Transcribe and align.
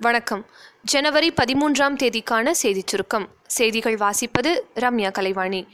வணக்கம். 0.00 0.46
ஜனவரி 0.82 1.32
பதிமூன்றாம் 1.32 1.96
தேதிக்கான 1.96 2.50
செய்திச் 2.50 2.86
சுருக்கம். 2.86 3.28
செய்திகள் 3.46 3.94
வாசிப்பது 3.94 4.60
ரம்யா 4.74 5.10
கலைவாணி. 5.10 5.66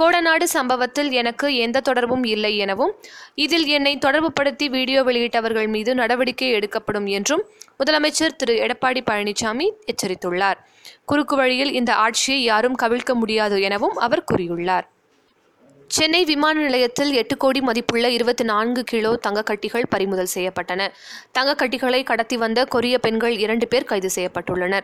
கோடநாடு 0.00 0.42
சம்பவத்தில் 0.42 1.10
எனக்கு 1.10 1.56
எந்த 1.56 1.80
தொடர்பும் 1.80 2.24
இல்லை 2.24 2.56
எனவும் 2.56 2.94
இதில் 3.34 3.66
என்னை 3.66 3.98
தொடர்புபடுத்தி 3.98 4.66
வீடியோ 4.70 5.02
வெளியிட்டவர்கள் 5.04 5.68
மீது 5.68 5.94
நடவடிக்கை 5.94 6.50
எடுக்கப்படும் 6.50 7.06
என்றும் 7.06 7.44
முதலமைச்சர் 7.78 8.36
திரு. 8.36 8.54
எடப்பாடி 8.54 9.00
பழனிசாமி 9.10 9.70
எச்சரித்துள்ளார். 9.92 10.56
குறுக்கு 11.04 11.36
வழியில் 11.36 11.72
இந்த 11.72 11.94
ஆட்சியை 11.94 12.42
யாரும் 12.42 12.76
கவிழ்க்க 12.82 13.14
முடியாது 13.14 13.60
எனவும் 13.60 13.96
அவர் 13.96 14.24
கூறியுள்ளார். 14.32 14.86
சென்னை 15.88 16.24
விமான 16.24 16.60
நிலையத்தில் 16.60 17.12
எட்டு 17.12 17.36
கோடி 17.36 17.60
மதிப்புள்ள 17.60 18.10
இருபத்தி 18.10 18.44
நான்கு 18.44 18.84
கிலோ 18.84 19.18
தங்கக்கட்டிகள் 19.26 19.86
பறிமுதல் 19.88 20.28
செய்யப்பட்டன. 20.34 20.88
தங்கக்கட்டிகளை 21.38 22.02
கடத்தி 22.02 22.36
வந்த 22.36 22.64
கொரிய 22.64 22.98
பெண்கள் 22.98 23.36
இரண்டு 23.38 23.68
பேர் 23.68 23.84
கைது 23.84 24.10
செய்யப்பட்டுள்ளனர். 24.14 24.82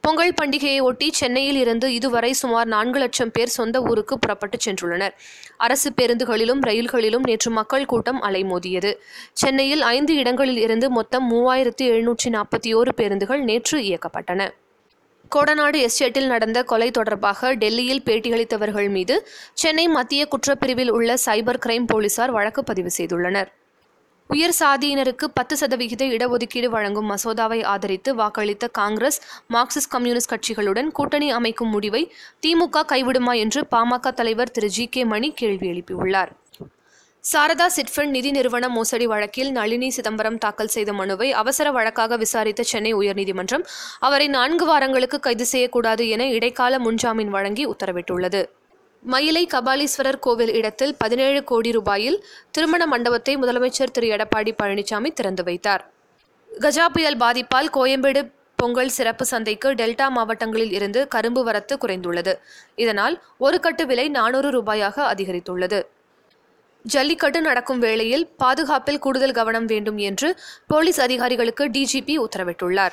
பொங்கல் 0.00 0.34
பண்டிகையை 0.42 0.82
ஒட்டி 0.82 1.12
சென்னையில் 1.12 1.56
இருந்து 1.56 1.94
இதுவரை 1.94 2.32
சுமார் 2.32 2.66
நான்கு 2.66 2.98
லட்சம் 2.98 3.30
பேர் 3.30 3.48
சொந்த 3.48 3.82
ஊருக்கு 3.82 4.18
புறப்பட்டு 4.18 4.58
சென்றுள்ளனர். 4.64 5.14
அரசு 5.56 5.92
பேருந்துகளிலும் 6.00 6.60
ரயில்களிலும் 6.60 7.22
நேற்று 7.22 7.50
மக்கள் 7.50 7.84
கூட்டம் 7.84 8.22
அலைமோதியது. 8.22 8.94
சென்னையில் 9.32 9.80
ஐந்து 9.80 10.14
இடங்களில் 10.14 10.58
இருந்து 10.58 10.90
மொத்தம் 10.90 11.32
மூவாயிரத்து 11.32 11.82
எழுநூற்றி 11.82 12.30
நாற்பத்தி 12.30 12.74
ஓரு 12.74 12.92
பேருந்துகள் 12.96 13.40
நேற்று 13.40 13.78
இயக்கப்பட்டன. 13.80 14.50
கோடநாடு 15.34 15.78
எஸ்டேட்டில் 15.86 16.26
நடந்த 16.26 16.58
கொலை 16.70 16.90
தொடர்பாக 16.90 17.50
டெல்லியில் 17.54 18.02
பேட்டியளித்தவர்கள் 18.06 18.88
மீது 18.90 19.14
சென்னை 19.52 19.84
மத்திய 19.88 20.22
குற்றப்பிரிவில் 20.32 20.90
உள்ள 20.90 21.14
சைபர் 21.26 21.60
கிரைம் 21.66 21.86
போலீசார் 21.86 22.30
வழக்கு 22.30 22.62
பதிவு 22.64 22.90
செய்துள்ளனர். 22.96 23.48
உயர் 24.30 24.54
சாதியினருக்கு 24.58 25.26
பத்து 25.34 25.56
சதவிகித 25.56 26.02
இடஒதுக்கீடு 26.16 26.68
வழங்கும் 26.74 27.08
மசோதாவை 27.10 27.60
ஆதரித்து 27.64 28.12
வாக்களித்த 28.14 28.68
காங்கிரஸ் 28.72 29.18
மார்க்சிஸ்ட் 29.54 29.92
கம்யூனிஸ்ட் 29.94 30.32
கட்சிகளுடன் 30.34 30.90
கூட்டணி 30.90 31.30
அமைக்கும் 31.30 31.68
முடிவை 31.68 32.04
திமுக 32.46 32.84
கைவிடுமா 32.92 33.34
என்று 33.36 33.62
பாமக 33.70 34.14
தலைவர் 34.20 34.50
திரு 34.50 34.68
ஜி 34.68 34.86
கே 34.86 35.04
மணி 35.04 35.30
கேள்வி 35.32 35.68
எழுப்பியுள்ளார். 35.72 36.32
சாரதா 37.24 37.66
சிட்ஃபண்ட் 37.74 38.12
நிதி 38.16 38.30
நிறுவன 38.30 38.68
மோசடி 38.68 39.06
வழக்கில் 39.06 39.50
நளினி 39.50 39.88
சிதம்பரம் 39.96 40.38
தாக்கல் 40.38 40.70
செய்த 40.74 40.90
மனுவை 40.92 41.28
அவசர 41.32 41.66
வழக்காக 41.70 42.16
விசாரித்த 42.16 42.62
சென்னை 42.62 42.92
உயர்நீதிமன்றம் 42.94 43.64
அவரை 43.98 44.26
நான்கு 44.28 44.64
வாரங்களுக்கு 44.64 45.18
கைது 45.20 45.46
செய்யக்கூடாது 45.46 46.08
என 46.08 46.26
இடைக்கால 46.28 46.78
முன்ஜாமீன் 46.78 47.30
வழங்கி 47.36 47.66
உத்தரவிட்டுள்ளது. 47.66 48.42
மயிலை 49.02 49.44
கபாலீஸ்வரர் 49.54 50.20
கோவில் 50.26 50.52
இடத்தில் 50.58 50.96
பதினேழு 50.96 51.44
கோடி 51.44 51.70
ரூபாயில் 51.78 52.18
திருமண 52.50 52.82
மண்டபத்தை 52.86 53.36
முதலமைச்சர் 53.36 53.94
திரு. 53.98 54.08
எடப்பாடி 54.16 54.54
பழனிசாமி 54.62 55.12
திறந்து 55.12 55.42
வைத்தார். 55.42 55.84
கஜா 56.50 56.88
புயல் 56.96 57.20
பாதிப்பால் 57.24 57.72
கோயம்பேடு 57.78 58.22
பொங்கல் 58.56 58.94
சிறப்பு 58.98 59.24
சந்தைக்கு 59.24 59.68
டெல்டா 59.74 60.08
மாவட்டங்களில் 60.18 60.72
இருந்து 60.72 61.00
கரும்பு 61.08 61.42
வரத்து 61.44 61.76
குறைந்துள்ளது. 61.76 62.36
இதனால் 62.84 63.16
ஒரு 63.38 63.58
கட்டு 63.60 63.86
விலை 63.86 64.08
நானூறு 64.20 64.50
ரூபாயாக 64.58 64.96
அதிகரித்துள்ளது. 65.14 65.82
ஜல்லிக்கட்டு 66.82 67.40
நடக்கும் 67.40 67.78
வேளையில் 67.78 68.28
பாதுகாப்பில் 68.36 68.98
கூடுதல் 68.98 69.32
கவனம் 69.32 69.64
வேண்டும் 69.64 69.98
என்று 69.98 70.40
போலீஸ் 70.66 71.00
அதிகாரிகளுக்கு 71.00 71.68
டிஜிபி 71.68 72.24
உத்தரவிட்டுள்ளார். 72.26 72.90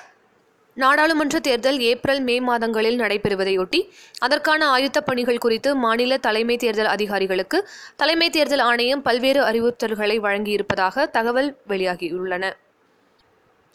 நாடாளுமன்ற 0.74 1.40
தேர்தல் 1.40 1.80
ஏப்ரல் 1.80 2.22
மே 2.22 2.40
மாதங்களில் 2.40 3.00
நடைபெறுவதையொட்டி 3.00 3.90
அதற்கான 4.18 4.68
ஆயுத்த 4.68 5.02
பணிகள் 5.02 5.38
குறித்து 5.38 5.76
மாநில 5.76 6.18
தலைமை 6.18 6.58
தேர்தல் 6.58 6.86
அதிகாரிகளுக்கு 6.86 7.70
தலைமை 7.96 8.30
தேர்தல் 8.30 8.60
ஆணையம் 8.60 9.02
பல்வேறு 9.02 9.44
அறிவுறுத்தல்களை 9.44 10.20
வழங்கியிருப்பதாக 10.20 11.10
தகவல் 11.10 11.58
வெளியாகியுள்ளன. 11.68 12.54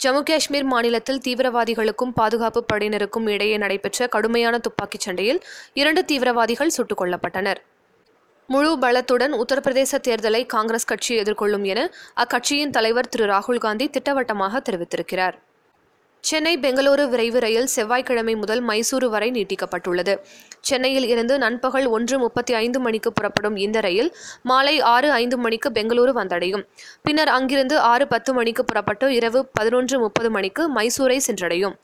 ஜம்மு 0.05 0.23
காஷ்மீர் 0.23 0.63
மாநிலத்தில் 0.63 1.21
தீவிரவாதிகளுக்கும் 1.29 2.11
பாதுகாப்பு 2.15 2.65
படையினருக்கும் 2.73 3.29
இடையே 3.29 3.57
நடைபெற்ற 3.57 4.07
கடுமையான 4.07 4.59
துப்பாக்கிச் 4.59 5.01
சண்டையில் 5.01 5.43
இரண்டு 5.75 6.05
தீவிரவாதிகள் 6.05 6.69
சுட்டுக் 6.69 7.03
கொல்லப்பட்டனர். 7.03 7.57
முழு 8.49 8.71
பலத்துடன் 8.81 9.35
உத்தரப்பிரதேச 9.43 9.99
தேர்தலை 10.07 10.41
காங்கிரஸ் 10.47 10.85
கட்சி 10.85 11.13
எதிர்கொள்ளும் 11.19 11.65
என 11.65 11.81
அக்கட்சியின் 12.17 12.71
தலைவர் 12.71 13.09
திரு 13.09 13.25
ராகுல் 13.25 13.59
காந்தி 13.59 13.87
திட்டவட்டமாக 13.91 14.61
தெரிவித்திருக்கிறார். 14.61 15.37
சென்னை 16.35 16.53
பெங்களூரு 16.59 17.03
விரைவு 17.09 17.39
ரயில் 17.39 17.67
செவ்வாய்க்கிழமை 17.67 18.37
முதல் 18.37 18.63
மைசூரு 18.67 19.09
வரை 19.09 19.29
நீட்டிக்கப்பட்டுள்ளது. 19.31 20.15
சென்னையில் 20.61 21.07
இருந்து 21.07 21.39
நண்பகல் 21.39 21.87
ஒன்று 21.87 22.19
முப்பத்தி 22.19 22.55
ஐந்து 22.55 22.81
மணிக்கு 22.81 23.13
புறப்படும் 23.13 23.57
இந்த 23.57 23.81
ரயில் 23.81 24.17
மாலை 24.43 24.81
ஆறு 24.95 25.11
ஐந்து 25.11 25.39
மணிக்கு 25.39 25.71
பெங்களூரு 25.71 26.13
வந்தடையும். 26.21 26.65
பின்னர் 27.03 27.29
அங்கிருந்து 27.29 27.79
ஆறு 27.79 28.07
பத்து 28.07 28.35
மணிக்கு 28.35 28.65
புறப்பட்டு 28.65 29.15
இரவு 29.15 29.43
பதினொன்று 29.53 29.99
முப்பது 29.99 30.31
மணிக்கு 30.31 30.75
மைசூரை 30.75 31.21
சென்றடையும். 31.29 31.75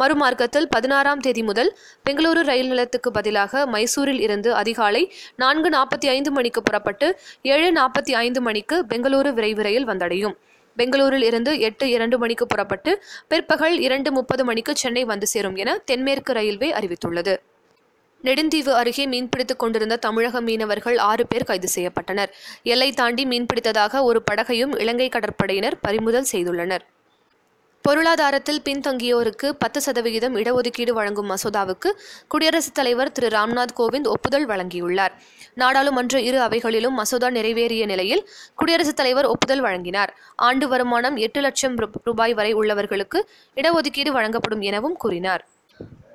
மறுமார்க்கத்தில் 0.00 0.68
பதினாறாம் 0.70 1.20
தேதி 1.20 1.42
முதல் 1.42 1.78
பெங்களூரு 2.10 2.44
ரயில் 2.52 2.66
நிலையத்துக்கு 2.66 3.10
பதிலாக 3.10 3.66
மைசூரில் 3.66 4.20
இருந்து 4.20 4.54
அதிகாலை 4.54 5.12
நான்கு 5.36 5.70
நாற்பத்தி 5.70 6.08
ஐந்து 6.16 6.30
மணிக்கு 6.30 6.62
புறப்பட்டு 6.62 7.18
ஏழு 7.42 7.72
நாற்பத்தி 7.72 8.14
ஐந்து 8.26 8.40
மணிக்கு 8.40 8.78
பெங்களூரு 8.88 9.32
விரைவு 9.32 9.62
ரயில் 9.62 9.86
வந்தடையும். 9.86 10.36
பெங்களூரில் 10.80 11.26
இருந்து 11.30 11.52
எட்டு 11.68 11.86
இரண்டு 11.96 12.16
மணிக்கு 12.22 12.46
புறப்பட்டு 12.46 12.92
பிற்பகல் 13.30 13.78
இரண்டு 13.86 14.12
முப்பது 14.12 14.44
மணிக்கு 14.44 14.74
சென்னை 14.76 15.04
வந்து 15.12 15.28
சேரும் 15.34 15.56
என 15.56 15.78
தென்மேற்கு 15.90 16.32
ரயில்வே 16.38 16.70
அறிவித்துள்ளது. 16.80 17.36
நெடுந்தீவு 18.26 18.72
அருகே 18.80 19.04
மீன்பிடித்துக் 19.06 19.62
கொண்டிருந்த 19.62 19.96
தமிழக 19.96 20.40
மீனவர்கள் 20.40 20.96
ஆறு 21.10 21.24
பேர் 21.26 21.48
கைது 21.50 21.68
செய்யப்பட்டனர். 21.74 22.30
எல்லை 22.72 22.88
தாண்டி 23.00 23.24
மீன்பிடித்ததாக 23.32 24.02
ஒரு 24.10 24.20
படகையும் 24.30 24.72
இலங்கை 24.84 25.08
கடற்படையினர் 25.08 25.76
பறிமுதல் 25.80 26.30
செய்துள்ளனர். 26.32 26.84
பொருளாதாரத்தில் 27.82 28.60
பின்தங்கியோருக்கு 28.64 29.48
பத்து 29.50 29.80
சதவிகிதம் 29.80 30.36
இடஒதுக்கீடு 30.36 30.90
வழங்கும் 30.90 31.30
மசோதாவுக்கு 31.30 31.90
குடியரசுத் 32.28 32.74
தலைவர் 32.74 33.12
திரு 33.12 33.28
ராம்நாத் 33.28 33.74
கோவிந்த் 33.76 34.08
ஒப்புதல் 34.08 34.46
வழங்கியுள்ளார். 34.48 35.14
நாடாளுமன்ற 35.54 36.20
இரு 36.20 36.38
அவைகளிலும் 36.40 36.96
மசோதா 37.00 37.28
நிறைவேறிய 37.28 37.84
நிலையில் 37.86 38.28
குடியரசுத் 38.54 38.96
தலைவர் 38.96 39.24
ஒப்புதல் 39.24 39.62
வழங்கினார். 39.62 40.12
ஆண்டு 40.36 40.68
வருமானம் 40.68 41.16
எட்டு 41.16 41.40
லட்சம் 41.40 41.76
ரூபாய் 42.02 42.34
வரை 42.34 42.54
உள்ளவர்களுக்கு 42.54 43.20
இடஒதுக்கீடு 43.56 44.08
வழங்கப்படும் 44.08 44.60
எனவும் 44.60 44.96
கூறினார். 44.96 45.44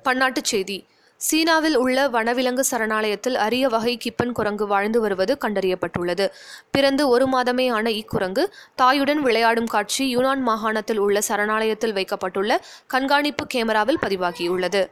பன்னாட்டுச் 0.04 0.50
செய்தி. 0.52 0.78
சீனாவில் 1.20 1.76
உள்ள 1.76 1.98
வனவிலங்கு 2.08 2.64
சரணாலயத்தில் 2.70 3.36
அரிய 3.44 3.68
வகை 3.68 3.96
கிப்பன் 3.96 4.32
குரங்கு 4.32 4.66
வாழ்ந்து 4.66 5.00
வருவது 5.00 5.36
கண்டறியப்பட்டுள்ளது. 5.40 6.26
பிறந்து 6.70 7.08
ஒரு 7.08 7.26
மாதமே 7.26 7.66
ஆன 7.72 7.90
இக்குரங்கு 7.90 8.44
தாயுடன் 8.82 9.20
விளையாடும் 9.26 9.66
காட்சி 9.66 10.04
யுனான் 10.16 10.42
மாகாணத்தில் 10.48 10.96
உள்ள 10.96 11.20
சரணாலயத்தில் 11.28 11.92
வைக்கப்பட்டுள்ள 11.92 12.60
கண்காணிப்பு 12.86 13.46
கேமராவில் 13.54 14.02
பதிவாகியுள்ளது. 14.02 14.82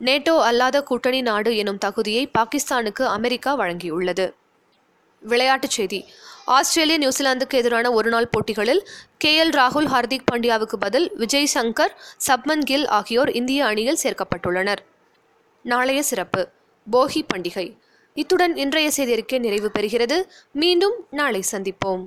நேட்டோ 0.00 0.34
அல்லாத 0.48 0.82
கூட்டணி 0.82 1.22
நாடு 1.22 1.56
எனும் 1.56 1.78
தகுதியை 1.78 2.22
பாகிஸ்தானுக்கு 2.38 3.06
அமெரிக்கா 3.16 3.58
வழங்கியுள்ளது. 3.58 4.26
விளையாட்டுச் 5.22 5.76
செய்தி. 5.78 6.00
ஆஸ்திரேலியா 6.58 6.98
நியூசிலாந்துக்கு 6.98 7.58
எதிரான 7.58 7.86
ஒருநாள் 7.92 8.30
போட்டிகளில் 8.30 8.82
கே 9.18 9.32
எல் 9.42 9.54
ராகுல் 9.58 9.90
ஹார்திக் 9.94 10.28
பாண்டியாவுக்கு 10.30 10.78
பதில் 10.80 11.08
விஜய் 11.14 11.52
சங்கர் 11.54 11.92
சப்மன் 12.28 12.64
கில் 12.70 12.88
ஆகியோர் 13.00 13.32
இந்திய 13.40 13.66
அணியில் 13.66 14.00
சேர்க்கப்பட்டுள்ளனர். 14.04 14.82
நாளைய 15.62 16.02
சிறப்பு. 16.02 16.48
போகி 16.92 17.22
பண்டிகை. 17.34 17.78
இத்துடன் 18.14 18.56
இன்றைய 18.56 18.90
செய்தியறிக்கை 18.96 19.38
நிறைவு 19.38 19.70
பெறுகிறது. 19.78 20.22
மீண்டும் 20.52 21.06
நாளை 21.10 21.42
சந்திப்போம். 21.52 22.06